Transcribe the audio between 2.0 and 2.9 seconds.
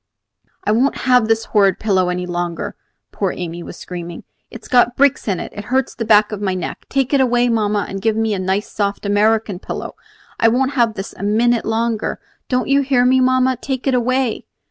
any longer,"